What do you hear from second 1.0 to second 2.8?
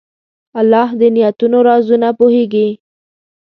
نیتونو رازونه پوهېږي.